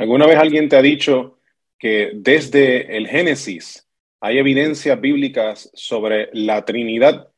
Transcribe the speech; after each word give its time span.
¿Alguna 0.00 0.26
vez 0.26 0.38
alguien 0.38 0.70
te 0.70 0.76
ha 0.76 0.82
dicho 0.82 1.40
que 1.78 2.12
desde 2.14 2.96
el 2.96 3.06
Génesis 3.06 3.86
hay 4.18 4.38
evidencias 4.38 4.98
bíblicas 4.98 5.70
sobre 5.74 6.30
la 6.32 6.64
Trinidad 6.64 7.28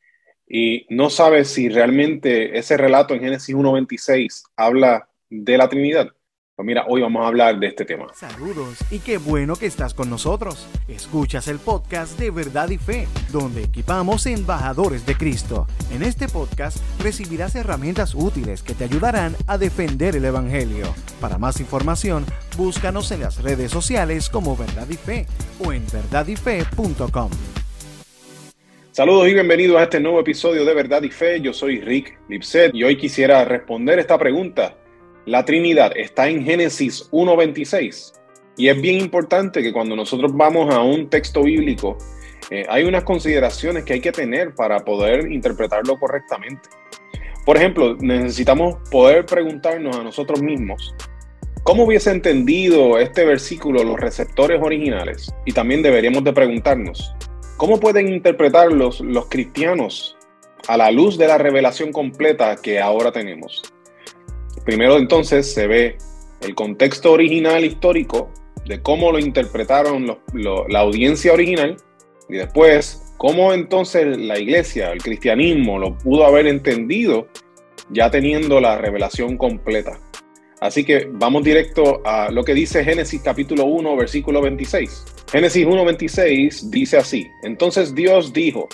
y 0.49 0.87
no 0.89 1.11
sabes 1.11 1.49
si 1.49 1.69
realmente 1.69 2.57
ese 2.57 2.77
relato 2.77 3.15
en 3.15 3.21
Génesis 3.23 3.53
1.26 3.53 4.45
habla 4.55 5.09
de 5.29 5.59
la 5.59 5.69
Trinidad? 5.69 6.11
Pues 6.55 6.67
mira, 6.67 6.85
hoy 6.87 7.01
vamos 7.01 7.25
a 7.25 7.29
hablar 7.29 7.59
de 7.59 7.69
este 7.69 7.87
tema. 7.87 8.13
Saludos 8.13 8.77
y 8.91 8.99
qué 8.99 9.17
bueno 9.17 9.57
que 9.57 9.65
estás 9.65 9.95
con 9.95 10.11
nosotros. 10.11 10.69
Escuchas 10.87 11.49
el 11.49 11.59
podcast 11.59 12.19
de 12.19 12.31
Verdad 12.31 12.69
y 12.69 12.77
Fe, 12.77 13.09
donde 13.33 13.63
equipamos 13.63 14.27
embajadores 14.27 15.07
de 15.07 15.17
Cristo. 15.17 15.67
En 15.95 16.03
este 16.03 16.29
podcast 16.29 16.77
recibirás 17.03 17.57
herramientas 17.57 18.15
útiles 18.15 18.63
que 18.63 18.75
te 18.75 18.85
ayudarán 18.85 19.35
a 19.47 19.57
defender 19.57 20.15
el 20.15 20.27
Evangelio. 20.27 20.95
Para 21.23 21.39
más 21.39 21.59
información, 21.59 22.27
búscanos 22.59 23.11
en 23.13 23.21
las 23.21 23.43
redes 23.43 23.71
sociales 23.71 24.29
como 24.29 24.55
Verdad 24.55 24.91
y 24.91 24.99
Fe 24.99 25.27
o 25.59 25.73
en 25.73 25.87
verdadyfe.com. 25.91 27.31
Saludos 28.91 29.27
y 29.27 29.33
bienvenidos 29.33 29.79
a 29.79 29.85
este 29.85 30.01
nuevo 30.01 30.21
episodio 30.21 30.67
de 30.67 30.75
Verdad 30.75 31.03
y 31.03 31.11
Fe. 31.11 31.41
Yo 31.41 31.55
soy 31.55 31.81
Rick 31.81 32.19
Lipset 32.29 32.75
y 32.75 32.85
hoy 32.85 32.99
quisiera 32.99 33.43
responder 33.47 33.99
esta 33.99 34.19
pregunta 34.19 34.77
la 35.27 35.45
Trinidad 35.45 35.93
está 35.97 36.29
en 36.29 36.45
Génesis 36.45 37.09
1.26 37.13 38.13
y 38.57 38.69
es 38.69 38.81
bien 38.81 39.01
importante 39.01 39.63
que 39.63 39.73
cuando 39.73 39.97
nosotros 39.97 40.33
vamos 40.35 40.75
a 40.75 40.81
un 40.81 41.09
texto 41.09 41.43
bíblico, 41.43 41.97
eh, 42.51 42.67
hay 42.69 42.85
unas 42.85 43.05
consideraciones 43.05 43.85
que 43.85 43.95
hay 43.95 44.01
que 44.01 44.13
tener 44.13 44.55
para 44.55 44.81
poder 44.81 45.31
interpretarlo 45.31 45.99
correctamente. 45.99 46.69
Por 47.47 47.57
ejemplo, 47.57 47.97
necesitamos 47.99 48.77
poder 48.91 49.25
preguntarnos 49.27 49.97
a 49.97 50.03
nosotros 50.03 50.43
mismos, 50.43 50.95
¿cómo 51.63 51.85
hubiese 51.85 52.11
entendido 52.11 52.99
este 52.99 53.25
versículo 53.25 53.83
los 53.83 53.99
receptores 53.99 54.61
originales? 54.63 55.33
Y 55.47 55.53
también 55.53 55.83
deberíamos 55.83 56.25
de 56.25 56.33
preguntarnos, 56.33 57.15
¿cómo 57.57 57.81
pueden 57.81 58.09
interpretarlos 58.09 59.01
los 59.01 59.29
cristianos 59.29 60.17
a 60.69 60.77
la 60.77 60.91
luz 60.91 61.17
de 61.17 61.29
la 61.29 61.39
revelación 61.39 61.91
completa 61.91 62.57
que 62.63 62.81
ahora 62.81 63.11
tenemos? 63.13 63.72
Primero 64.65 64.97
entonces 64.97 65.53
se 65.53 65.67
ve 65.67 65.97
el 66.41 66.55
contexto 66.55 67.13
original 67.13 67.65
histórico 67.65 68.31
de 68.67 68.81
cómo 68.81 69.11
lo 69.11 69.19
interpretaron 69.19 70.19
la 70.35 70.79
audiencia 70.79 71.33
original 71.33 71.77
y 72.29 72.37
después 72.37 73.15
cómo 73.19 73.53
entonces 73.53 74.17
la 74.17 74.39
iglesia, 74.39 74.93
el 74.93 75.03
cristianismo 75.03 75.79
lo 75.79 75.99
pudo 75.99 76.27
haber 76.27 76.47
entendido 76.47 77.27
ya 77.91 78.11
teniendo 78.11 78.61
la 78.61 78.79
revelación 78.79 79.37
completa. 79.37 79.99
Así 80.61 80.85
que 80.85 81.09
vamos 81.11 81.43
directo 81.43 82.01
a 82.05 82.31
lo 82.31 82.45
que 82.45 82.55
dice 82.55 82.85
Génesis 82.85 83.21
capítulo 83.21 83.65
1, 83.65 83.97
versículo 83.97 84.41
26. 84.41 85.05
Génesis 85.33 85.67
1, 85.67 85.85
26 85.85 86.71
dice 86.71 86.99
así, 86.99 87.27
entonces 87.43 87.95
Dios 87.97 88.33
dijo, 88.33 88.69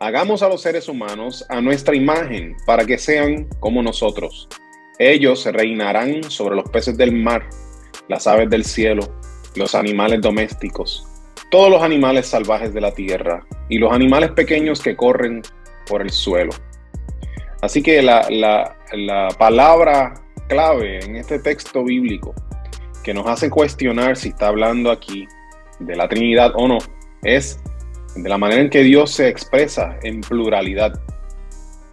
hagamos 0.00 0.42
a 0.42 0.48
los 0.48 0.62
seres 0.62 0.88
humanos 0.88 1.44
a 1.50 1.60
nuestra 1.60 1.94
imagen 1.94 2.56
para 2.64 2.86
que 2.86 2.96
sean 2.96 3.46
como 3.60 3.82
nosotros 3.82 4.48
ellos 4.98 5.44
reinarán 5.46 6.24
sobre 6.24 6.56
los 6.56 6.68
peces 6.70 6.96
del 6.96 7.12
mar, 7.12 7.48
las 8.08 8.26
aves 8.26 8.50
del 8.50 8.64
cielo, 8.64 9.02
los 9.54 9.74
animales 9.74 10.20
domésticos, 10.20 11.06
todos 11.50 11.70
los 11.70 11.82
animales 11.82 12.26
salvajes 12.26 12.74
de 12.74 12.80
la 12.80 12.92
tierra 12.92 13.46
y 13.68 13.78
los 13.78 13.92
animales 13.92 14.32
pequeños 14.32 14.82
que 14.82 14.96
corren 14.96 15.42
por 15.86 16.02
el 16.02 16.10
suelo. 16.10 16.52
Así 17.60 17.82
que 17.82 18.02
la, 18.02 18.26
la, 18.30 19.28
palabra 19.38 20.14
clave 20.48 21.04
en 21.04 21.16
este 21.16 21.38
texto 21.38 21.84
bíblico 21.84 22.34
que 23.02 23.12
nos 23.12 23.26
hace 23.26 23.50
cuestionar 23.50 24.16
si 24.16 24.28
está 24.28 24.48
hablando 24.48 24.90
aquí 24.90 25.26
de 25.80 25.96
la 25.96 26.08
Trinidad 26.08 26.52
o 26.54 26.68
no 26.68 26.78
es 27.22 27.60
de 28.14 28.28
la 28.28 28.38
manera 28.38 28.62
en 28.62 28.70
que 28.70 28.82
Dios 28.82 29.12
se 29.12 29.28
expresa 29.28 29.98
en 30.02 30.20
pluralidad 30.20 31.00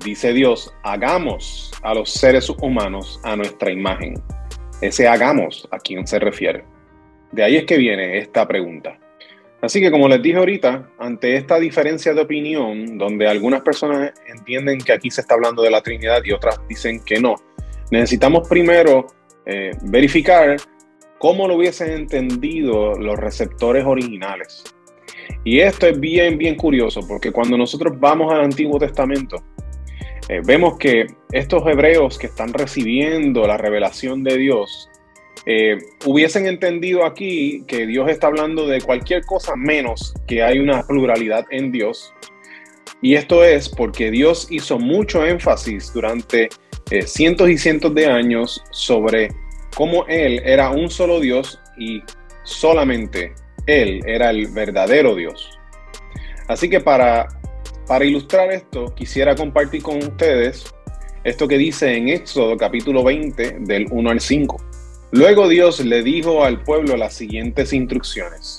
dice 0.05 0.33
Dios, 0.33 0.71
hagamos 0.83 1.71
a 1.81 1.93
los 1.95 2.11
seres 2.11 2.49
humanos 2.49 3.19
a 3.23 3.35
nuestra 3.35 3.71
imagen. 3.71 4.13
Ese 4.79 5.07
hagamos 5.07 5.67
a 5.71 5.79
quién 5.79 6.05
se 6.05 6.19
refiere. 6.19 6.63
De 7.31 7.43
ahí 7.43 7.57
es 7.57 7.65
que 7.65 7.77
viene 7.77 8.19
esta 8.19 8.47
pregunta. 8.47 8.97
Así 9.61 9.81
que 9.81 9.89
como 9.89 10.07
les 10.07 10.21
dije 10.21 10.37
ahorita, 10.37 10.91
ante 10.99 11.35
esta 11.35 11.59
diferencia 11.59 12.13
de 12.13 12.21
opinión, 12.21 12.99
donde 12.99 13.27
algunas 13.27 13.61
personas 13.61 14.13
entienden 14.27 14.77
que 14.77 14.93
aquí 14.93 15.09
se 15.09 15.21
está 15.21 15.33
hablando 15.33 15.63
de 15.63 15.71
la 15.71 15.81
Trinidad 15.81 16.23
y 16.23 16.33
otras 16.33 16.59
dicen 16.69 17.03
que 17.03 17.19
no, 17.19 17.35
necesitamos 17.89 18.47
primero 18.47 19.07
eh, 19.47 19.71
verificar 19.81 20.57
cómo 21.17 21.47
lo 21.47 21.55
hubiesen 21.55 21.91
entendido 21.91 22.93
los 22.93 23.17
receptores 23.17 23.83
originales. 23.85 24.63
Y 25.43 25.61
esto 25.61 25.87
es 25.87 25.99
bien, 25.99 26.37
bien 26.37 26.55
curioso, 26.55 27.01
porque 27.07 27.31
cuando 27.31 27.57
nosotros 27.57 27.99
vamos 27.99 28.31
al 28.31 28.41
Antiguo 28.41 28.77
Testamento, 28.77 29.43
eh, 30.29 30.41
vemos 30.43 30.77
que 30.77 31.07
estos 31.31 31.65
hebreos 31.67 32.17
que 32.17 32.27
están 32.27 32.53
recibiendo 32.53 33.45
la 33.45 33.57
revelación 33.57 34.23
de 34.23 34.37
Dios 34.37 34.89
eh, 35.45 35.77
hubiesen 36.05 36.47
entendido 36.47 37.05
aquí 37.05 37.63
que 37.67 37.85
Dios 37.85 38.09
está 38.09 38.27
hablando 38.27 38.65
de 38.67 38.81
cualquier 38.81 39.23
cosa 39.25 39.55
menos 39.55 40.15
que 40.27 40.41
hay 40.41 40.57
una 40.57 40.81
pluralidad 40.83 41.45
en 41.51 41.71
Dios. 41.71 42.11
Y 43.01 43.13
esto 43.13 43.43
es 43.43 43.69
porque 43.69 44.09
Dios 44.09 44.47
hizo 44.49 44.79
mucho 44.79 45.23
énfasis 45.23 45.93
durante 45.93 46.49
eh, 46.89 47.03
cientos 47.03 47.49
y 47.49 47.59
cientos 47.59 47.93
de 47.93 48.07
años 48.07 48.63
sobre 48.71 49.29
cómo 49.75 50.05
Él 50.07 50.41
era 50.43 50.71
un 50.71 50.89
solo 50.89 51.19
Dios 51.19 51.59
y 51.77 52.01
solamente 52.43 53.35
Él 53.67 54.01
era 54.07 54.31
el 54.31 54.47
verdadero 54.47 55.13
Dios. 55.13 55.59
Así 56.47 56.69
que 56.69 56.79
para 56.79 57.27
para 57.87 58.05
ilustrar 58.05 58.51
esto, 58.51 58.93
quisiera 58.95 59.35
compartir 59.35 59.83
con 59.83 59.97
ustedes 59.97 60.73
esto 61.23 61.47
que 61.47 61.57
dice 61.57 61.95
en 61.95 62.09
Éxodo 62.09 62.57
capítulo 62.57 63.03
20 63.03 63.57
del 63.61 63.87
1 63.91 64.09
al 64.09 64.19
5. 64.19 64.57
Luego 65.11 65.47
Dios 65.47 65.79
le 65.83 66.03
dijo 66.03 66.43
al 66.43 66.61
pueblo 66.63 66.97
las 66.97 67.13
siguientes 67.13 67.73
instrucciones. 67.73 68.57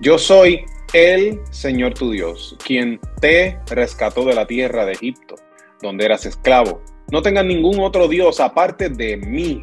Yo 0.00 0.18
soy 0.18 0.64
el 0.92 1.40
Señor 1.50 1.94
tu 1.94 2.10
Dios, 2.10 2.56
quien 2.64 3.00
te 3.20 3.58
rescató 3.66 4.24
de 4.24 4.34
la 4.34 4.46
tierra 4.46 4.84
de 4.84 4.92
Egipto, 4.92 5.36
donde 5.80 6.04
eras 6.04 6.26
esclavo. 6.26 6.82
No 7.10 7.22
tengas 7.22 7.44
ningún 7.44 7.80
otro 7.80 8.08
Dios 8.08 8.40
aparte 8.40 8.88
de 8.88 9.16
mí. 9.16 9.62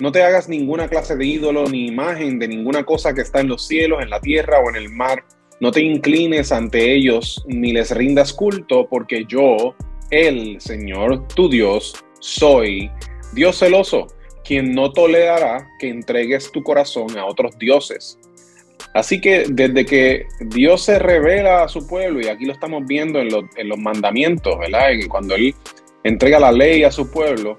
No 0.00 0.12
te 0.12 0.22
hagas 0.22 0.48
ninguna 0.48 0.88
clase 0.88 1.16
de 1.16 1.26
ídolo 1.26 1.64
ni 1.68 1.86
imagen 1.88 2.38
de 2.38 2.48
ninguna 2.48 2.84
cosa 2.84 3.12
que 3.12 3.20
está 3.20 3.40
en 3.40 3.48
los 3.48 3.66
cielos, 3.66 4.02
en 4.02 4.10
la 4.10 4.20
tierra 4.20 4.60
o 4.60 4.70
en 4.70 4.76
el 4.76 4.88
mar 4.88 5.24
no 5.60 5.70
te 5.70 5.82
inclines 5.82 6.52
ante 6.52 6.94
ellos 6.94 7.44
ni 7.46 7.72
les 7.72 7.90
rindas 7.90 8.32
culto, 8.32 8.88
porque 8.88 9.24
yo, 9.28 9.74
el 10.10 10.60
Señor, 10.60 11.28
tu 11.28 11.50
Dios, 11.50 11.94
soy 12.20 12.90
Dios 13.34 13.58
celoso, 13.58 14.06
quien 14.42 14.72
no 14.72 14.90
tolerará 14.92 15.68
que 15.78 15.88
entregues 15.88 16.50
tu 16.50 16.62
corazón 16.62 17.16
a 17.18 17.26
otros 17.26 17.58
dioses. 17.58 18.18
Así 18.94 19.20
que 19.20 19.44
desde 19.48 19.84
que 19.84 20.26
Dios 20.46 20.82
se 20.82 20.98
revela 20.98 21.62
a 21.62 21.68
su 21.68 21.86
pueblo, 21.86 22.20
y 22.20 22.28
aquí 22.28 22.46
lo 22.46 22.54
estamos 22.54 22.82
viendo 22.86 23.20
en 23.20 23.28
los, 23.28 23.44
en 23.56 23.68
mandamientos, 23.82 24.58
¿verdad? 24.58 24.88
Cuando 25.08 25.34
Él 25.34 25.54
entrega 26.02 26.40
la 26.40 26.50
ley 26.50 26.82
a 26.84 26.90
su 26.90 27.10
pueblo, 27.10 27.54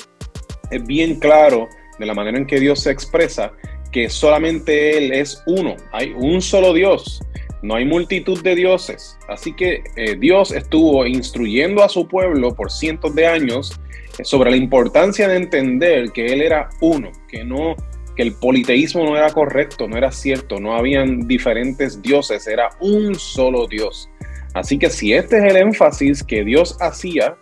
es 0.72 0.84
bien 0.86 1.20
claro 1.20 1.70
de 2.00 2.06
la 2.08 2.16
manera 2.16 2.38
en 2.38 2.48
que 2.48 2.60
Dios 2.60 2.82
se 2.82 2.92
expresa 2.92 3.54
que 3.92 4.10
solamente 4.10 4.98
Él 4.98 5.14
es 5.14 5.44
uno, 5.46 5.76
hay 5.92 6.14
un 6.18 6.42
solo 6.42 6.74
Dios 6.74 7.22
no 7.62 7.76
hay 7.76 7.86
multitud 7.86 8.42
de 8.42 8.56
dioses. 8.56 9.18
Así 9.28 9.54
que 9.54 9.84
eh, 9.96 10.16
Dios 10.16 10.52
estuvo 10.52 11.06
instruyendo 11.06 11.84
a 11.84 11.90
su 11.90 12.08
pueblo 12.08 12.56
por 12.56 12.72
cientos 12.72 13.14
de 13.16 13.28
años 13.28 13.80
eh, 14.18 14.26
sobre 14.26 14.52
la 14.52 14.58
importancia 14.58 15.28
de 15.28 15.38
entender 15.38 16.12
que 16.12 16.28
Él 16.28 16.42
era 16.42 16.70
uno, 16.82 17.12
que 17.28 17.44
no 17.44 17.76
que 18.16 18.24
el 18.24 18.34
politeísmo 18.34 19.06
no 19.06 19.16
era 19.16 19.32
correcto, 19.32 19.88
no 19.88 19.98
era 19.98 20.12
cierto, 20.12 20.60
no 20.60 20.76
habían 20.76 21.28
diferentes 21.30 22.02
dioses, 22.02 22.46
era 22.46 22.70
un 22.82 23.16
solo 23.16 23.68
Dios. 23.68 24.10
Así 24.54 24.78
que 24.78 24.90
si 24.90 25.14
este 25.14 25.38
es 25.38 25.44
el 25.46 25.56
énfasis 25.56 26.24
que 26.24 26.44
Dios 26.44 26.78
hacía 26.82 27.38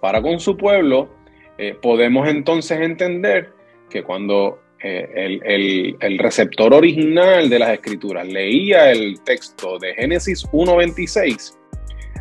para 0.00 0.20
con 0.20 0.38
su 0.38 0.56
pueblo, 0.56 1.08
eh, 1.56 1.74
podemos 1.80 2.28
entonces 2.28 2.80
entender 2.80 3.52
que 3.88 4.02
cuando 4.02 4.60
eh, 4.82 5.96
el, 6.00 6.18
receptor 6.18 6.72
original 6.72 7.50
de 7.50 7.58
las 7.58 7.70
escrituras 7.70 8.26
leía 8.26 8.90
el 8.90 9.20
texto 9.24 9.78
de 9.78 9.94
Génesis 9.94 10.46
1.26, 10.52 11.54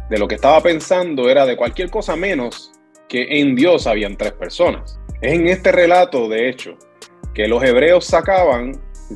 de 0.09 0.17
lo 0.17 0.27
que 0.27 0.35
estaba 0.35 0.61
pensando 0.61 1.29
era 1.29 1.45
de 1.45 1.55
cualquier 1.55 1.89
cosa 1.89 2.17
menos 2.17 2.71
que 3.07 3.39
en 3.39 3.55
Dios 3.55 3.87
habían 3.87 4.17
tres 4.17 4.33
personas. 4.33 4.99
Es 5.21 5.33
en 5.33 5.47
este 5.47 5.71
relato, 5.71 6.27
de 6.27 6.49
hecho, 6.49 6.77
que 7.33 7.47
los 7.47 7.63
hebreos 7.63 8.05
sacaban 8.05 8.73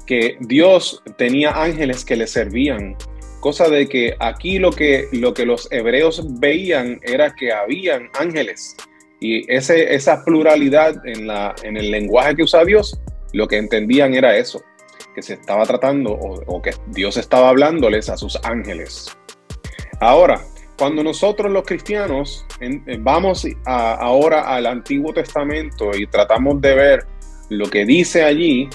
que 0.08 0.38
Dios 0.40 1.04
tenía 1.18 1.52
ángeles 1.52 2.06
que 2.06 2.16
le 2.16 2.28
servían, 2.28 2.96
cosa 3.42 3.68
de 3.68 3.90
que 3.90 4.16
aquí 4.20 4.58
lo 4.58 4.72
que, 4.72 5.08
lo 5.12 5.34
que 5.34 5.46
los 5.46 5.70
hebreos 5.70 6.26
veían 6.40 7.00
era 7.04 7.36
que 7.36 7.52
habían 7.52 8.10
ángeles. 8.18 8.78
Y 9.20 9.52
ese, 9.52 9.94
esa 9.94 10.24
pluralidad 10.24 11.06
en, 11.06 11.28
la, 11.28 11.54
en 11.64 11.76
el 11.76 11.92
lenguaje 11.92 12.36
que 12.36 12.44
usa 12.44 12.64
Dios 12.64 13.00
lo 13.34 13.48
que 13.48 13.58
entendían 13.58 14.14
era 14.14 14.38
eso. 14.38 14.64
que 15.14 15.22
se 15.22 15.34
estaba 15.34 15.66
tratando 15.66 16.12
o, 16.12 16.62
que 16.62 16.72
Dios 16.88 17.18
estaba 17.18 17.50
hablándoles 17.50 18.10
a 18.10 18.18
sus 18.18 18.40
ángeles. 18.44 19.16
Ahora, 20.00 20.42
cuando 20.78 21.04
nosotros 21.04 21.52
los 21.52 21.64
cristianos 21.66 22.48
vamos 23.00 23.46
ahora 23.66 24.42
al 24.42 24.66
Antiguo 24.66 25.14
Testamento 25.14 25.92
y 25.96 26.08
tratamos 26.08 26.62
de 26.62 26.76
ver 26.76 27.06
lo 27.50 27.70
que 27.70 27.86
dice 27.86 28.24
allí, 28.24 28.70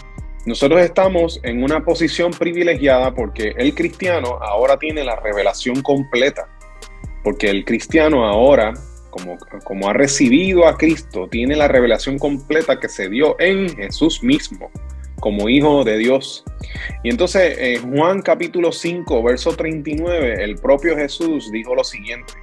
nosotros 0.46 0.80
estamos 0.80 1.40
en 1.42 1.62
una 1.62 1.84
posición 1.84 2.30
privilegiada 2.30 3.12
porque 3.14 3.54
el 3.56 3.74
cristiano 3.74 4.38
ahora 4.40 4.78
tiene 4.78 5.04
la 5.04 5.16
revelación 5.16 5.82
completa. 5.82 6.48
Porque 7.22 7.50
el 7.50 7.64
cristiano 7.64 8.24
ahora, 8.24 8.72
como, 9.18 9.38
como 9.64 9.88
ha 9.88 9.92
recibido 9.92 10.66
a 10.66 10.76
Cristo, 10.76 11.28
tiene 11.30 11.56
la 11.56 11.68
revelación 11.68 12.18
completa 12.18 12.78
que 12.78 12.88
se 12.88 13.08
dio 13.08 13.36
en 13.40 13.68
Jesús 13.76 14.22
mismo 14.22 14.70
como 15.20 15.48
hijo 15.48 15.82
de 15.84 15.98
Dios. 15.98 16.44
Y 17.02 17.10
entonces 17.10 17.56
en 17.58 17.96
Juan 17.96 18.22
capítulo 18.22 18.70
5, 18.70 19.22
verso 19.22 19.54
39, 19.54 20.44
el 20.44 20.56
propio 20.56 20.96
Jesús 20.96 21.50
dijo 21.50 21.74
lo 21.74 21.82
siguiente. 21.82 22.34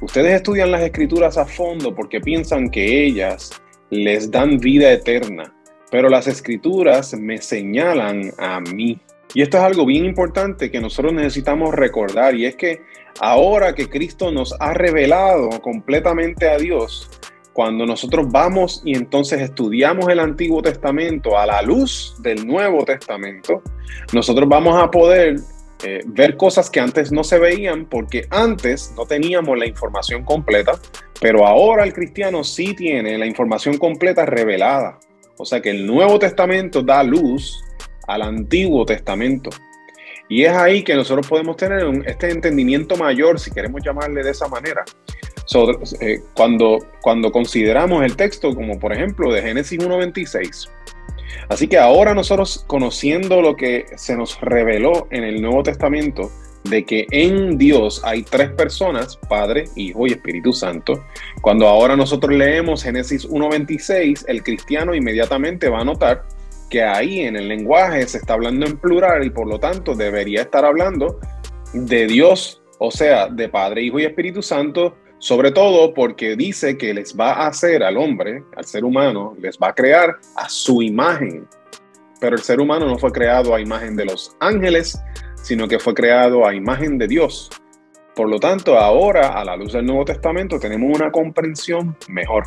Ustedes 0.00 0.32
estudian 0.32 0.72
las 0.72 0.82
escrituras 0.82 1.38
a 1.38 1.46
fondo 1.46 1.94
porque 1.94 2.20
piensan 2.20 2.70
que 2.70 3.04
ellas 3.06 3.50
les 3.90 4.30
dan 4.30 4.58
vida 4.58 4.92
eterna 4.92 5.54
pero 5.94 6.08
las 6.08 6.26
escrituras 6.26 7.14
me 7.14 7.40
señalan 7.40 8.32
a 8.38 8.58
mí. 8.58 9.00
Y 9.34 9.42
esto 9.42 9.58
es 9.58 9.64
algo 9.64 9.84
bien 9.84 10.04
importante 10.04 10.70
que 10.70 10.80
nosotros 10.80 11.12
necesitamos 11.12 11.74
recordar 11.74 12.36
y 12.36 12.46
es 12.46 12.54
que 12.54 12.82
ahora 13.20 13.74
que 13.74 13.88
Cristo 13.88 14.30
nos 14.30 14.54
ha 14.60 14.72
revelado 14.74 15.50
completamente 15.60 16.48
a 16.48 16.56
Dios, 16.56 17.10
cuando 17.52 17.84
nosotros 17.84 18.28
vamos 18.30 18.80
y 18.84 18.96
entonces 18.96 19.40
estudiamos 19.40 20.08
el 20.08 20.20
Antiguo 20.20 20.62
Testamento 20.62 21.36
a 21.36 21.46
la 21.46 21.62
luz 21.62 22.14
del 22.20 22.46
Nuevo 22.46 22.84
Testamento, 22.84 23.60
nosotros 24.12 24.48
vamos 24.48 24.80
a 24.80 24.88
poder 24.90 25.36
eh, 25.82 26.00
ver 26.06 26.36
cosas 26.36 26.70
que 26.70 26.78
antes 26.78 27.10
no 27.10 27.24
se 27.24 27.38
veían 27.40 27.86
porque 27.86 28.26
antes 28.30 28.92
no 28.96 29.04
teníamos 29.04 29.58
la 29.58 29.66
información 29.66 30.24
completa, 30.24 30.72
pero 31.20 31.44
ahora 31.44 31.82
el 31.84 31.92
cristiano 31.92 32.44
sí 32.44 32.74
tiene 32.74 33.18
la 33.18 33.26
información 33.26 33.78
completa 33.78 34.24
revelada. 34.24 34.98
O 35.38 35.44
sea 35.44 35.60
que 35.60 35.70
el 35.70 35.86
Nuevo 35.86 36.20
Testamento 36.20 36.82
da 36.82 37.02
luz 37.02 37.60
al 38.06 38.22
Antiguo 38.22 38.84
Testamento. 38.84 39.50
Y 40.28 40.44
es 40.44 40.52
ahí 40.52 40.82
que 40.82 40.94
nosotros 40.94 41.26
podemos 41.26 41.56
tener 41.56 41.82
este 42.06 42.30
entendimiento 42.30 42.96
mayor, 42.96 43.38
si 43.38 43.50
queremos 43.50 43.82
llamarle 43.84 44.22
de 44.22 44.30
esa 44.30 44.48
manera. 44.48 44.84
Eh, 46.00 46.20
cuando, 46.34 46.78
cuando 47.02 47.30
consideramos 47.30 48.02
el 48.02 48.16
texto, 48.16 48.54
como 48.54 48.78
por 48.78 48.92
ejemplo 48.92 49.32
de 49.32 49.42
Génesis 49.42 49.78
1.26. 49.78 50.68
Así 51.48 51.68
que 51.68 51.78
ahora 51.78 52.14
nosotros, 52.14 52.64
conociendo 52.66 53.42
lo 53.42 53.54
que 53.56 53.86
se 53.96 54.16
nos 54.16 54.40
reveló 54.40 55.06
en 55.10 55.24
el 55.24 55.42
Nuevo 55.42 55.62
Testamento, 55.62 56.30
de 56.64 56.84
que 56.84 57.06
en 57.10 57.58
Dios 57.58 58.00
hay 58.04 58.22
tres 58.22 58.50
personas, 58.50 59.18
Padre, 59.28 59.64
Hijo 59.76 60.06
y 60.06 60.12
Espíritu 60.12 60.52
Santo. 60.52 61.04
Cuando 61.42 61.68
ahora 61.68 61.94
nosotros 61.94 62.34
leemos 62.34 62.82
Génesis 62.82 63.28
1.26, 63.28 64.24
el 64.28 64.42
cristiano 64.42 64.94
inmediatamente 64.94 65.68
va 65.68 65.80
a 65.80 65.84
notar 65.84 66.24
que 66.70 66.82
ahí 66.82 67.20
en 67.20 67.36
el 67.36 67.48
lenguaje 67.48 68.06
se 68.06 68.18
está 68.18 68.34
hablando 68.34 68.66
en 68.66 68.76
plural 68.78 69.24
y 69.24 69.30
por 69.30 69.46
lo 69.46 69.58
tanto 69.58 69.94
debería 69.94 70.42
estar 70.42 70.64
hablando 70.64 71.18
de 71.72 72.06
Dios, 72.06 72.62
o 72.78 72.90
sea, 72.90 73.28
de 73.28 73.48
Padre, 73.48 73.82
Hijo 73.82 73.98
y 73.98 74.04
Espíritu 74.04 74.42
Santo, 74.42 74.96
sobre 75.18 75.52
todo 75.52 75.94
porque 75.94 76.36
dice 76.36 76.76
que 76.76 76.92
les 76.92 77.16
va 77.18 77.32
a 77.32 77.46
hacer 77.48 77.82
al 77.82 77.96
hombre, 77.96 78.44
al 78.56 78.64
ser 78.64 78.84
humano, 78.84 79.34
les 79.40 79.58
va 79.58 79.68
a 79.68 79.74
crear 79.74 80.16
a 80.36 80.48
su 80.48 80.82
imagen. 80.82 81.48
Pero 82.20 82.36
el 82.36 82.42
ser 82.42 82.60
humano 82.60 82.86
no 82.86 82.98
fue 82.98 83.10
creado 83.12 83.54
a 83.54 83.60
imagen 83.60 83.96
de 83.96 84.04
los 84.04 84.36
ángeles, 84.40 85.00
sino 85.42 85.66
que 85.66 85.78
fue 85.78 85.94
creado 85.94 86.46
a 86.46 86.54
imagen 86.54 86.98
de 86.98 87.08
Dios. 87.08 87.50
Por 88.14 88.28
lo 88.28 88.38
tanto, 88.38 88.78
ahora, 88.78 89.28
a 89.28 89.44
la 89.44 89.56
luz 89.56 89.72
del 89.72 89.86
Nuevo 89.86 90.04
Testamento, 90.04 90.60
tenemos 90.60 90.94
una 90.94 91.10
comprensión 91.10 91.96
mejor. 92.08 92.44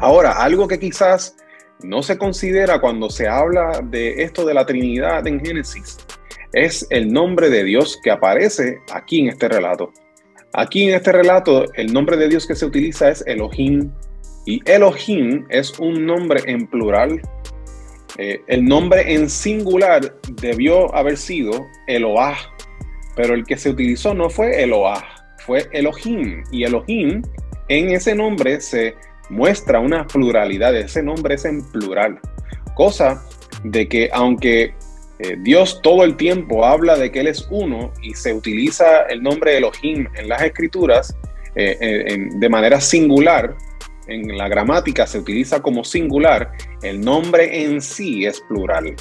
Ahora, 0.00 0.42
algo 0.42 0.66
que 0.66 0.78
quizás 0.78 1.36
no 1.84 2.02
se 2.02 2.18
considera 2.18 2.80
cuando 2.80 3.10
se 3.10 3.28
habla 3.28 3.82
de 3.84 4.22
esto 4.22 4.44
de 4.44 4.54
la 4.54 4.66
Trinidad 4.66 5.26
en 5.26 5.44
Génesis, 5.44 5.98
es 6.52 6.86
el 6.90 7.12
nombre 7.12 7.50
de 7.50 7.64
Dios 7.64 7.98
que 8.02 8.10
aparece 8.10 8.78
aquí 8.92 9.20
en 9.20 9.28
este 9.28 9.48
relato. 9.48 9.92
Aquí 10.52 10.88
en 10.88 10.94
este 10.94 11.12
relato, 11.12 11.64
el 11.74 11.92
nombre 11.92 12.16
de 12.16 12.28
Dios 12.28 12.46
que 12.46 12.54
se 12.54 12.66
utiliza 12.66 13.08
es 13.08 13.24
Elohim. 13.26 13.90
Y 14.44 14.60
Elohim 14.70 15.46
es 15.48 15.78
un 15.78 16.04
nombre 16.04 16.42
en 16.46 16.66
plural 16.66 17.20
eh, 18.18 18.42
el 18.46 18.64
nombre 18.64 19.14
en 19.14 19.30
singular 19.30 20.14
debió 20.40 20.94
haber 20.94 21.16
sido 21.16 21.66
Eloah, 21.86 22.36
pero 23.16 23.34
el 23.34 23.44
que 23.44 23.56
se 23.56 23.70
utilizó 23.70 24.12
no 24.12 24.28
fue 24.28 24.62
Eloah, 24.62 25.02
fue 25.46 25.66
Elohim. 25.72 26.44
Y 26.50 26.64
Elohim, 26.64 27.22
en 27.68 27.90
ese 27.90 28.14
nombre 28.14 28.60
se 28.60 28.94
muestra 29.30 29.80
una 29.80 30.06
pluralidad, 30.06 30.74
ese 30.76 31.02
nombre 31.02 31.34
es 31.34 31.44
en 31.44 31.62
plural. 31.70 32.18
Cosa 32.74 33.22
de 33.64 33.88
que 33.88 34.10
aunque 34.12 34.74
eh, 35.18 35.36
Dios 35.40 35.80
todo 35.82 36.04
el 36.04 36.16
tiempo 36.16 36.64
habla 36.64 36.96
de 36.96 37.10
que 37.12 37.20
Él 37.20 37.28
es 37.28 37.46
uno 37.50 37.92
y 38.02 38.14
se 38.14 38.32
utiliza 38.32 39.02
el 39.02 39.22
nombre 39.22 39.56
Elohim 39.56 40.06
en 40.14 40.28
las 40.28 40.42
escrituras 40.42 41.16
eh, 41.54 42.28
de 42.34 42.48
manera 42.48 42.80
singular, 42.80 43.54
en 44.06 44.36
la 44.36 44.48
gramática 44.48 45.06
se 45.06 45.18
utiliza 45.18 45.60
como 45.60 45.84
singular, 45.84 46.52
el 46.82 47.00
nombre 47.00 47.64
en 47.64 47.80
sí 47.80 48.24
es 48.24 48.40
plural. 48.40 48.96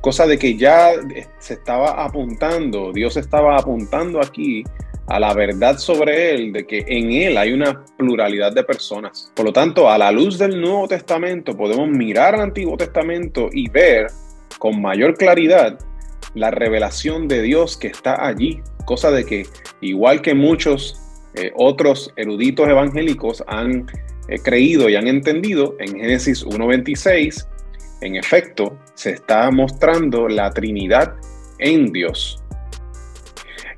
Cosa 0.00 0.26
de 0.26 0.38
que 0.38 0.56
ya 0.56 0.90
se 1.38 1.54
estaba 1.54 2.04
apuntando, 2.04 2.92
Dios 2.92 3.16
estaba 3.16 3.56
apuntando 3.56 4.20
aquí 4.20 4.64
a 5.06 5.18
la 5.18 5.34
verdad 5.34 5.78
sobre 5.78 6.34
Él, 6.34 6.52
de 6.52 6.66
que 6.66 6.84
en 6.86 7.12
Él 7.12 7.36
hay 7.36 7.52
una 7.52 7.84
pluralidad 7.96 8.52
de 8.52 8.64
personas. 8.64 9.32
Por 9.34 9.46
lo 9.46 9.52
tanto, 9.52 9.90
a 9.90 9.98
la 9.98 10.12
luz 10.12 10.38
del 10.38 10.60
Nuevo 10.60 10.88
Testamento 10.88 11.56
podemos 11.56 11.88
mirar 11.88 12.34
al 12.34 12.42
Antiguo 12.42 12.76
Testamento 12.76 13.48
y 13.52 13.68
ver 13.68 14.06
con 14.58 14.80
mayor 14.80 15.16
claridad 15.16 15.78
la 16.34 16.50
revelación 16.50 17.28
de 17.28 17.42
Dios 17.42 17.76
que 17.76 17.88
está 17.88 18.26
allí. 18.26 18.60
Cosa 18.84 19.10
de 19.10 19.24
que, 19.24 19.46
igual 19.80 20.22
que 20.22 20.34
muchos 20.34 21.00
eh, 21.34 21.50
otros 21.54 22.12
eruditos 22.16 22.68
evangélicos 22.68 23.42
han 23.46 23.86
eh, 24.28 24.38
creído 24.42 24.88
y 24.88 24.96
han 24.96 25.08
entendido, 25.08 25.76
en 25.78 25.98
Génesis 25.98 26.44
1.26, 26.44 27.46
en 28.02 28.16
efecto, 28.16 28.76
se 28.94 29.10
está 29.10 29.50
mostrando 29.50 30.28
la 30.28 30.50
Trinidad 30.50 31.14
en 31.58 31.92
Dios. 31.92 32.41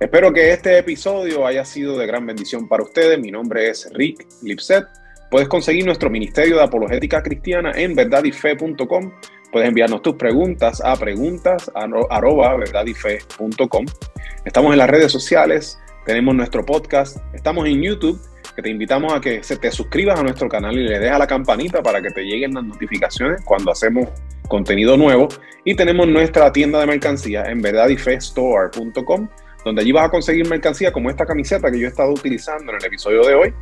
Espero 0.01 0.33
que 0.33 0.53
este 0.53 0.79
episodio 0.79 1.47
haya 1.47 1.65
sido 1.65 1.97
de 1.97 2.07
gran 2.07 2.27
bendición 2.27 2.69
para 2.69 2.83
ustedes. 2.83 3.19
Mi 3.19 3.31
nombre 3.31 3.69
es 3.69 3.89
Rick 3.95 4.27
Lipset. 4.43 4.85
Puedes 5.31 5.49
conseguir 5.49 5.87
nuestro 5.87 6.11
Ministerio 6.11 6.57
de 6.57 6.63
Apologética 6.63 7.23
Cristiana 7.23 7.73
en 7.75 7.95
verdadyfe.com. 7.95 9.13
Puedes 9.53 9.69
enviarnos 9.69 10.03
tus 10.03 10.17
preguntas 10.17 10.83
a 10.85 10.97
preguntas 10.97 11.71
Estamos 14.45 14.73
en 14.73 14.79
las 14.79 14.91
redes 14.91 15.13
sociales, 15.13 15.79
tenemos 16.05 16.35
nuestro 16.35 16.67
podcast, 16.67 17.19
estamos 17.33 17.67
en 17.69 17.81
YouTube, 17.81 18.21
que 18.57 18.63
te 18.63 18.71
invitamos 18.71 19.13
a 19.13 19.21
que 19.21 19.43
se 19.45 19.57
te 19.57 19.71
suscribas 19.71 20.19
a 20.19 20.23
nuestro 20.23 20.49
canal 20.49 20.77
y 20.77 20.83
le 20.83 20.99
des 20.99 21.13
a 21.13 21.19
la 21.19 21.27
campanita 21.27 21.83
para 21.83 22.03
que 22.03 22.11
te 22.11 22.23
lleguen 22.23 22.55
las 22.55 22.65
notificaciones 22.65 23.43
cuando 23.45 23.71
hacemos 23.71 24.09
contenido 24.49 24.97
nuevo. 24.97 25.29
Y 25.65 25.75
tenemos 25.75 26.07
nuestra 26.09 26.53
tienda 26.53 26.81
de 26.81 26.87
mercancía 26.87 27.45
en 27.45 27.63
verdadifestore.com, 27.63 29.29
donde 29.65 29.83
allí 29.83 29.93
vas 29.93 30.07
a 30.07 30.11
conseguir 30.11 30.49
mercancía 30.49 30.93
como 30.93 31.11
esta 31.11 31.27
camiseta 31.27 31.71
que 31.71 31.79
yo 31.79 31.87
he 31.87 31.91
estado 31.91 32.13
utilizando 32.13 32.73
en 32.73 32.79
el 32.79 32.85
episodio 32.85 33.25
de 33.25 33.35
hoy, 33.35 33.55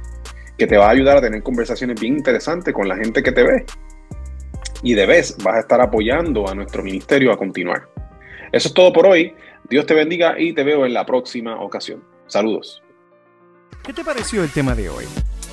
que 0.58 0.66
te 0.66 0.76
va 0.76 0.86
a 0.86 0.90
ayudar 0.90 1.16
a 1.16 1.20
tener 1.20 1.42
conversaciones 1.42 2.00
bien 2.00 2.16
interesantes 2.16 2.74
con 2.74 2.88
la 2.88 2.96
gente 2.96 3.22
que 3.22 3.32
te 3.32 3.42
ve. 3.42 3.64
Y 4.82 4.94
de 4.94 5.06
vez 5.06 5.36
vas 5.42 5.56
a 5.56 5.60
estar 5.60 5.80
apoyando 5.80 6.48
a 6.48 6.54
nuestro 6.54 6.82
ministerio 6.82 7.32
a 7.32 7.36
continuar. 7.36 7.88
Eso 8.50 8.68
es 8.68 8.74
todo 8.74 8.92
por 8.92 9.06
hoy. 9.06 9.34
Dios 9.70 9.86
te 9.86 9.94
bendiga 9.94 10.38
y 10.38 10.52
te 10.52 10.64
veo 10.64 10.84
en 10.84 10.92
la 10.92 11.06
próxima 11.06 11.60
ocasión. 11.60 12.04
Saludos. 12.26 12.82
¿Qué 13.82 13.92
te 13.92 14.04
pareció 14.04 14.42
el 14.42 14.50
tema 14.50 14.74
de 14.74 14.88
hoy? 14.88 15.04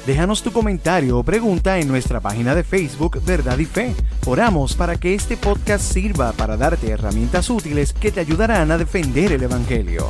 Déjanos 0.05 0.41
tu 0.41 0.51
comentario 0.51 1.17
o 1.17 1.23
pregunta 1.23 1.77
en 1.77 1.87
nuestra 1.87 2.19
página 2.19 2.55
de 2.55 2.63
Facebook 2.63 3.21
Verdad 3.23 3.57
y 3.59 3.65
Fe. 3.65 3.93
Oramos 4.25 4.73
para 4.73 4.97
que 4.97 5.13
este 5.13 5.37
podcast 5.37 5.83
sirva 5.83 6.31
para 6.33 6.57
darte 6.57 6.89
herramientas 6.89 7.49
útiles 7.49 7.93
que 7.93 8.11
te 8.11 8.19
ayudarán 8.19 8.71
a 8.71 8.77
defender 8.77 9.33
el 9.33 9.43
Evangelio. 9.43 10.09